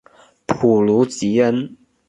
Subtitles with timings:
[0.47, 1.77] 普卢吉恩。